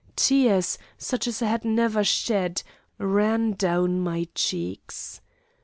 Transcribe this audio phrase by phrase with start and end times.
[0.15, 2.63] Tears, such as I had never shed,
[2.97, 5.21] ran down my cheeks.